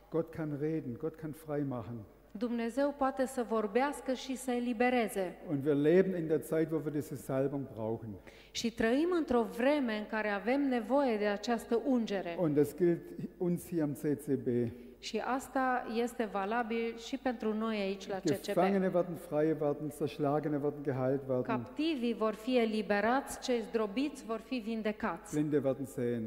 [0.09, 1.95] Gott kann reden, Gott kann frei machen.
[2.37, 5.35] Dumnezeu poate să vorbească și să elibereze.
[5.49, 8.09] Und wir leben in der Zeit, wo wir diese Salbung brauchen.
[8.51, 12.37] Și trăim într-o vreme în care avem nevoie de această ungere.
[12.39, 12.99] Und das gilt
[13.37, 14.71] uns hier am CCB.
[14.99, 18.41] Și asta este valabil și pentru noi aici la CCB.
[18.41, 24.39] Gefangene werden frei werden, Zerschlagene werden geheilt werden, Captivii vor fi eliberați, cei zdrobiți vor
[24.45, 26.23] fi vindecați Blinde werden sehen,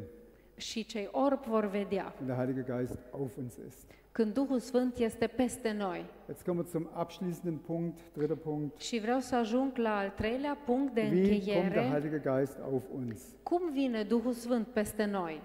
[0.56, 2.14] și cei orbi vor vedea.
[2.20, 3.88] wenn der Heilige Geist auf uns ist.
[4.12, 6.04] Când Duhul Sfânt este peste noi.
[6.28, 8.80] Jetzt kommen wir zum abschließenden Punkt, dritter Punkt.
[8.80, 11.88] Și vreau să ajung la al treilea punct de Wie kommt der încheiere.
[11.88, 13.22] Heilige Geist auf uns?
[13.42, 15.40] Cum vine Duhul Sfânt peste noi?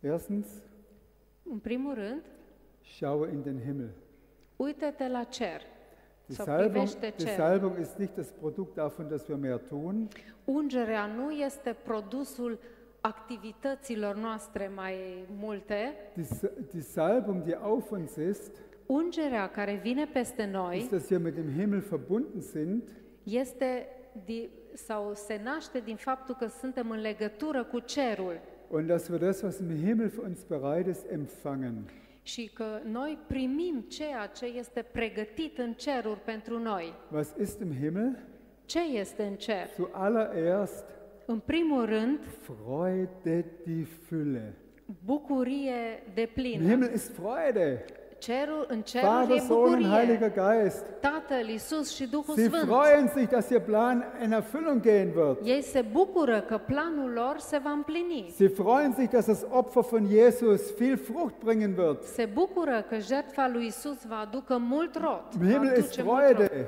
[0.00, 0.46] Erstens,
[1.42, 2.22] În primul rând,
[2.82, 3.90] schaue in den Himmel.
[4.56, 5.60] uită-te la cer.
[6.26, 7.34] Die Sau Salbung, privește die cer.
[7.34, 10.08] Salbung ist nicht das Produkt davon, dass wir mehr tun,
[10.44, 12.58] Ungerea nu este produsul
[13.02, 14.94] activităților noastre mai
[15.40, 15.94] multe.
[16.14, 18.50] Die, S- die Salbung, die auf uns ist,
[18.86, 22.82] Ungerea care vine peste noi ist, dass wir mit dem Himmel verbunden sind
[23.22, 23.86] este
[24.24, 29.18] di, sau se naște din faptul că suntem în legătură cu cerul und dass wir
[29.18, 31.90] das, was im Himmel für uns bereit ist, empfangen.
[32.22, 36.94] și că noi primim ceea ce este pregătit în ceruri pentru noi.
[37.12, 38.18] Was ist im Himmel?
[38.64, 39.68] Ce este în cer?
[39.76, 40.84] Zuallererst
[41.26, 44.54] În primul rând, Freude die Fülle.
[45.04, 46.68] bucurie de Im plină.
[46.68, 47.84] Himmel ist Freude.
[48.18, 50.32] Cerul, în cerul Vater, e Sohn und Heiliger.
[50.32, 50.84] Geist.
[51.00, 52.62] Tatăl, Iisus și Duhul Sie Sfânt.
[52.68, 55.38] freuen sich, dass ihr Plan in Erfüllung gehen wird.
[55.44, 58.32] Ei se bucură că planul lor se va împlini.
[58.34, 62.02] Sie freuen sich, dass das Opfer von Jesus viel Frucht bringen wird.
[62.02, 65.22] Se bucură că jertfa lui Isus va aducă mult rod.
[65.34, 66.34] Im va Himmel ist aduce mult rod.
[66.36, 66.66] Freude.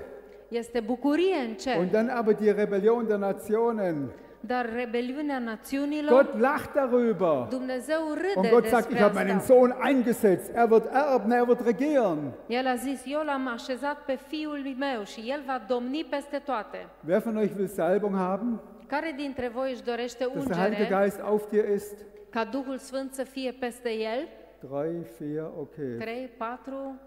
[0.48, 1.76] Este bucurie în cer.
[1.78, 4.10] Und dann aber die Rebellion der Nationen.
[4.46, 7.46] Dar rebeliunea națiunilor, Gott lacht darüber.
[7.48, 9.40] Dumnezeu Und râde Gott sagt, ich habe meinen.
[9.40, 10.50] Sohn eingesetzt.
[10.54, 12.32] Er wird erben, er wird regieren.
[12.48, 16.88] El a zis, eu l-am așezat pe fiul meu și el va domni peste toate.
[17.06, 18.60] Wer von euch will Salbung haben?
[18.86, 21.94] Care dintre voi își dorește Dass der Heilige ungere Geist auf dir ist?
[22.30, 24.28] ca Duhul Sfânt să fie peste el?
[24.70, 25.96] Drei, vier, okay.
[25.98, 26.30] 3,
[26.64, 27.00] 4.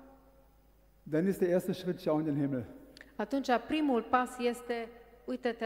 [1.04, 2.66] Dann ist der erste Schritt, schau in den Himmel.
[3.16, 4.88] Atunci primul pas este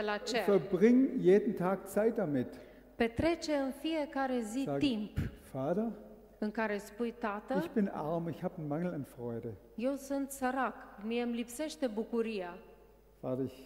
[0.04, 0.44] la cer.
[0.46, 2.48] Verbring jeden Tag Zeit damit.
[2.96, 5.18] Petrece în fiecare zi Sag, timp
[5.52, 5.92] Vater,
[6.38, 9.54] în care spui, Tată, ich bin arm, ich habe einen Mangel an Freude.
[9.76, 12.58] eu sunt sărac, mie îmi lipsește bucuria.
[13.20, 13.60] Vater, ich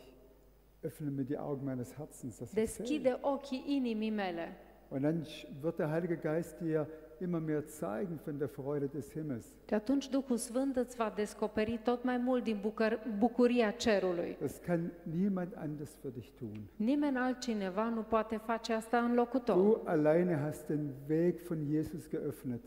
[0.81, 2.55] öffne mir die Augen meines Herzens, dass ich.
[2.55, 4.57] Deschide ochii inimii mele.
[4.89, 5.25] Und dann
[5.61, 6.87] wird der Heilige Geist dir
[7.21, 9.45] immer mehr zeigen von der Freude des Himmels.
[9.67, 14.37] Și atunci Duhul Sfânt îți va descoperi tot mai mult din bucăr- bucuria cerului.
[14.41, 16.61] Das kann niemand anders für dich tun.
[16.75, 19.61] Nimeni altcineva nu poate face asta în locul tău.
[19.63, 22.61] Du alleine hast den Weg von Jesus geöffnet.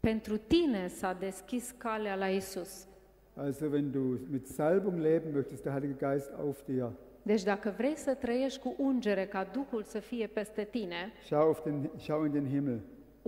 [0.00, 2.86] Pentru tine s-a deschis calea la Isus.
[3.34, 6.90] Also wenn du mit Salbung leben möchtest, der Heilige Geist auf dir,
[7.22, 11.62] Deci dacă vrei să trăiești cu ungere ca Duhul să fie peste tine, schau, auf
[11.64, 12.80] den, schau in den Himmel.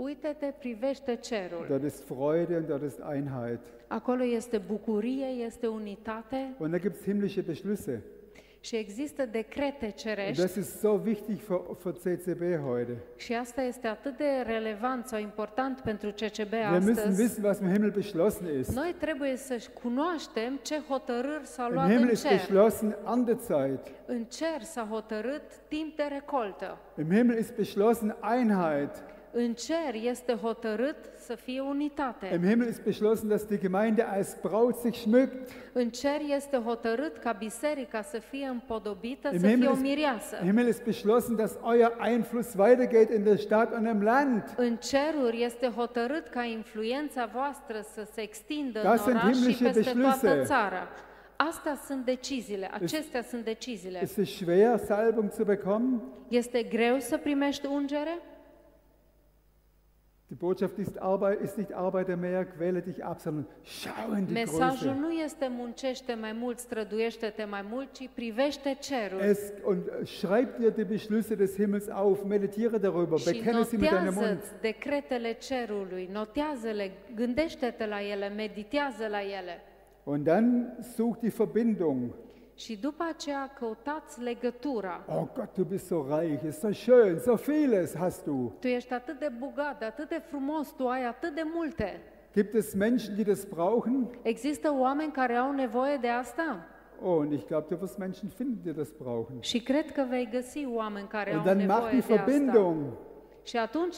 [0.03, 1.67] Uite-te, privește cerul.
[1.69, 3.61] Dort ist Freude und dort ist Einheit.
[3.87, 8.01] Acolo este bucurie, este unitate Und da gibt es himmlische Beschlüsse.
[8.63, 12.97] și există decrete Und cerești das ist so wichtig für, für CCB heute.
[13.17, 17.21] și asta este atât de relevant sau important pentru CCB Wir müssen astăzi.
[17.21, 18.71] wissen, was im Himmel beschlossen ist.
[18.75, 22.31] Noi trebuie să cunoaștem ce hotărâri s-au Im luat Himmel în ist cer.
[22.37, 23.81] beschlossen Erntezeit.
[24.07, 26.79] În cer s-a hotărât timp de recoltă.
[26.99, 28.91] Im Himmel ist beschlossen Einheit.
[29.33, 32.31] În cer este hotărât să fie unitate.
[32.35, 35.49] Im Himmel ist beschlossen, dass die Gemeinde als Braut sich schmückt.
[35.73, 39.81] În cer este hotărât ca biserica să fie împodobită, Im să fie Himmel, o ist,
[39.83, 40.37] mireasă.
[40.41, 44.55] Im Himmel ist beschlossen, dass euer Einfluss weitergeht in der Stadt und im Land.
[44.57, 49.41] În ceruri este hotărât ca influența voastră să se extindă Das în sind oraș și
[49.41, 50.45] himmlische peste toată Beschlüsse.
[50.45, 50.89] țara.
[51.37, 54.01] Astea sunt deciziile, acestea sunt deciziile.
[54.03, 56.01] Ist es schwer, Salbung zu bekommen?
[56.29, 58.19] Este greu să primești ungere?
[60.31, 64.33] Die Botschaft ist, Arbeit, ist nicht arbeite mehr, quäle dich ab, sondern schau in die
[64.33, 65.01] Mesajul Größe.
[65.01, 69.21] nu este muncește mai mult, străduiește-te mai mult, ci privește cerul.
[69.21, 73.91] Es, und schreib dir die Beschlüsse des Himmels auf, meditiere darüber, Și bekenne sie mit
[73.91, 74.27] deinem Mund.
[74.27, 79.61] notează decretele cerului, notează-le, gândește-te la ele, meditează la ele.
[80.05, 82.11] Und dann such die Verbindung.
[82.61, 85.05] Și după aceea căutați legătura.
[85.07, 88.53] Oh Gott, du bist so reich, ist so schön, so vieles hast du.
[88.59, 92.01] Tu ești atât de bogat, atât de frumos, tu ai atât de multe.
[92.33, 94.09] Gibt es Menschen, die das brauchen?
[94.23, 96.67] Există oameni care au nevoie de asta?
[97.03, 99.41] Oh, und ich glaube, du wirst Menschen finden, die das brauchen.
[99.41, 102.25] Și cred că vei găsi oameni care Und au dann mach nevoie die de asta.
[102.25, 102.77] Verbindung.
[103.43, 103.97] Și atunci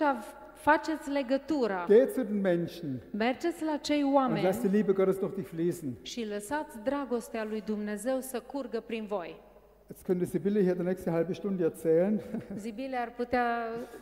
[0.63, 1.85] faceți legătura.
[1.89, 5.47] Geh zu den Menschen Mergeți la cei und oameni lass die Liebe Gottes durch dich
[5.49, 5.89] fließen.
[6.03, 9.41] și lăsați dragostea lui Dumnezeu să curgă prin voi.
[9.89, 12.21] Jetzt könnte Sibylle hier die nächste halbe Stunde erzählen.
[12.65, 13.47] Zibile ar putea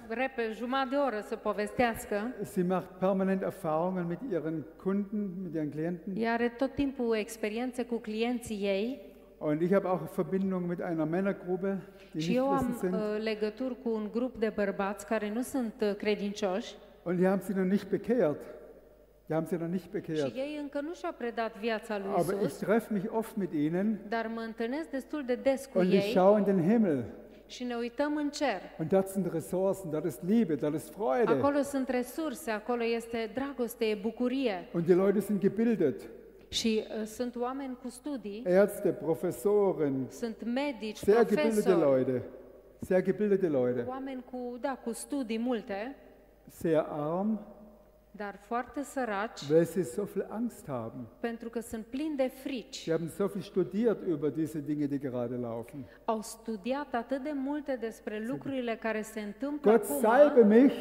[0.08, 2.16] repede jumătate de oră să povestească.
[2.42, 6.16] Sie macht permanent Erfahrungen mit ihren Kunden, mit ihren Klienten.
[6.16, 9.00] Ea are tot timpul experiențe cu clienții ei
[9.42, 11.78] Und ich habe auch Verbindung mit einer Männergruppe,
[12.12, 12.94] die și nicht eu wissend am sind.
[12.94, 17.40] uh, legături cu un grup de bărbați care nu sunt uh, credincioși Und die haben
[17.44, 18.40] sie noch nicht bekehrt.
[19.26, 20.34] Die haben sie noch nicht și bekehrt.
[20.36, 23.98] ei încă nu și-au predat viața lui Aber ich Isus, treffe mich oft mit ihnen
[24.08, 27.04] dar mă întâlnesc destul de des cu und ich ei schaue in den Himmel.
[27.46, 28.60] și ne uităm în cer.
[28.78, 31.32] Und dort sind Ressourcen, dort ist Liebe, dort ist Freude.
[31.32, 36.00] Acolo sunt resurse, acolo este dragoste, e bucurie Und die Leute sind gebildet.
[36.50, 42.22] Și uh, sunt oameni cu studii, Ärzte, Professoren, sunt medici, sehr gebildete profesori, Leute.
[42.80, 43.84] Sehr gebildete Leute.
[43.88, 45.96] oameni cu, da, cu studii multe,
[46.48, 47.40] Sehr arm,
[48.10, 51.06] dar foarte săraci weil sie so viel Angst haben.
[51.20, 52.76] pentru că sunt plini de frici.
[52.76, 55.84] Sie haben so viel studiert über diese Dinge, die gerade laufen.
[56.04, 60.74] Au studiat atât de multe despre lucrurile care se întâmplă Gott acum, salbe mich.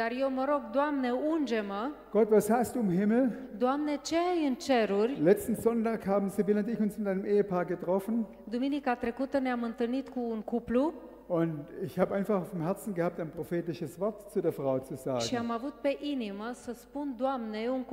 [0.00, 3.32] Dar eu mă rog, Doamne, unge-mă, Gott, was hast du im Himmel?
[3.58, 5.20] Doamne, ce ai în ceruri?
[5.22, 8.26] Letzten Sonntag haben Sibylle und ich uns mit einem Ehepaar getroffen.
[8.44, 10.94] Duminica trecută ne-am întâlnit cu un cuplu
[11.26, 11.52] Und
[11.84, 15.00] ich habe einfach auf dem Herzen gehabt, ein prophetisches Wort zu der Frau zu și
[15.00, 15.36] sagen.
[15.38, 17.84] am avut pe inimă să spun, Doamne, un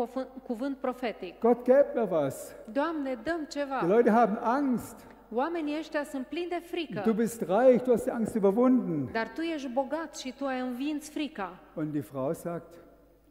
[0.43, 1.39] cuvânt, profetic.
[1.39, 2.55] Gott, gib mir was.
[2.71, 3.85] Doamne, dăm Die ceva.
[3.87, 4.95] Leute haben Angst.
[5.37, 9.09] Oamenii ăștia sunt plini de Du bist reich, du hast die Angst überwunden.
[9.11, 11.59] dar tu ești bogat și tu ai învins frica.
[11.75, 12.73] Und die Frau sagt,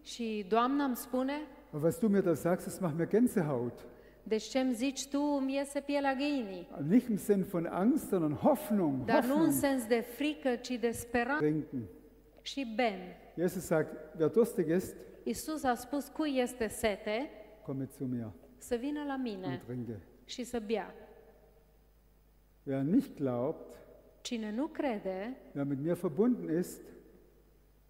[0.02, 1.32] Și Doamna îmi spune,
[1.70, 3.78] "Und was du mir da sagst, das macht mir Gänsehaut.
[4.22, 6.68] Deci ce îmi zici tu, îmi iese pielea găinii.
[6.88, 9.04] Nicht im Sinn von Angst, sondern Hoffnung.
[9.04, 11.82] Dar nu în Hoffnung sens de frică, ci de speranță trinken.
[12.42, 12.98] și bem.
[13.38, 17.30] Jesus sagt, wer durstig ist, Iisus a spus cui este sete,
[17.62, 20.00] komme zu mir să vină la mine und trinke.
[20.24, 20.94] și să bea.
[22.64, 23.72] Wer nicht glaubt,
[24.22, 26.80] Cine nu crede, wer mit mir verbunden ist,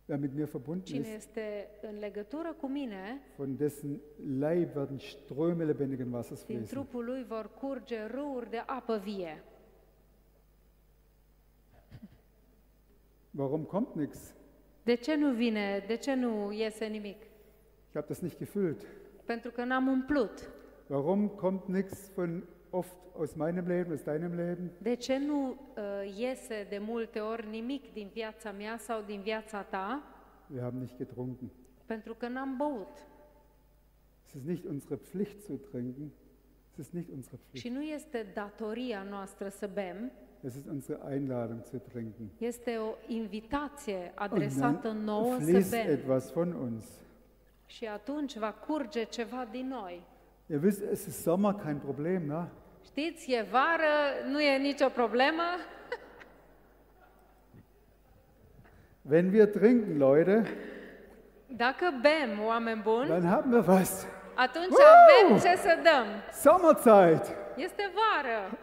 [0.06, 4.00] wer mit mir verbunden cine ist, este în legătură cu mine, von dessen
[4.38, 6.76] Leib werden Ströme lebendigen Wassers din fließen.
[6.76, 9.42] trupul lui vor curge râuri de apă vie.
[13.36, 14.34] Warum kommt nichts?
[14.82, 17.22] De ce nu vine, de ce nu iese nimic?
[17.88, 18.86] Ich habe das nicht gefüllt.
[19.24, 20.50] Pentru că n-am umplut.
[20.86, 22.44] Warum kommt nichts von
[22.74, 24.70] oft aus meinem Leben, aus deinem Leben?
[24.82, 29.62] De ce nu uh, iese de multe ori nimic din viața mea sau din viața
[29.62, 30.02] ta?
[30.52, 31.50] Wir haben nicht getrunken.
[31.86, 33.06] Pentru că n-am băut.
[34.26, 36.10] Es ist nicht unsere Pflicht zu trinken.
[36.72, 37.64] Es ist nicht unsere Pflicht.
[37.66, 40.10] Și nu este datoria noastră să bem,
[40.42, 42.30] Es ist unsere Einladung zu trinken.
[42.38, 45.86] este o invitație Und adresată nouă să fließt bem.
[45.90, 46.84] etwas von uns.
[47.66, 50.06] Și atunci va curge ceva din noi.
[50.46, 52.44] Ihr wisst, es ist Sommer, kein Problem, ne?
[52.84, 53.92] Știți, e vară,
[54.30, 55.42] nu e nicio problemă.
[59.10, 60.42] Wenn wir trinken, Leute,
[61.46, 64.06] Dacă bem, oameni buni, dann haben wir was.
[64.34, 65.26] atunci Woo!
[65.28, 66.06] avem ce să dăm.
[66.32, 67.34] Sommerzeit.
[67.56, 68.58] Este vară.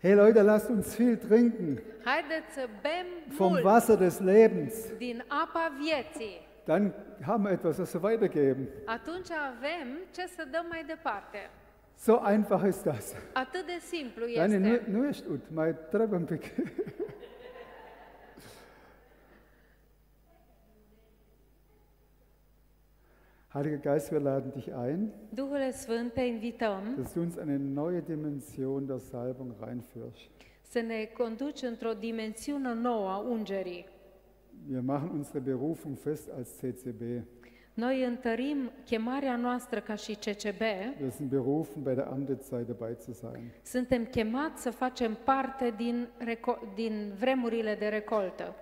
[0.00, 4.74] Hey Leute, lasst uns viel trinken Haideți să bem vom mult Wasser des Lebens.
[4.98, 6.46] din apa vieții.
[6.64, 6.92] Dann
[7.26, 8.68] haben wir etwas, was wir weitergeben.
[8.84, 11.50] Atunci avem ce să dăm mai departe.
[11.96, 13.14] So einfach ist das.
[13.32, 14.90] Atât de simplu Deine nu, este.
[14.90, 16.42] nu ești ut, mai trebuie un pic.
[23.54, 28.02] Heiliger Geist, wir laden dich ein, Duhule Sfânt, te invităm dass du uns eine neue
[28.02, 30.30] Dimension der Salbung reinführst.
[30.62, 33.86] să ne conduci într-o dimensiune nouă a ungerii.
[34.68, 37.02] Wir machen unsere Berufung fest als CCB.
[37.76, 40.60] Noi întărim chemarea noastră ca și CCB.
[41.00, 43.50] Wir sind berufen, bei der Amtezeit dabei zu sein.
[43.62, 48.54] Suntem chemați să facem parte din, reco- din vremurile de recoltă.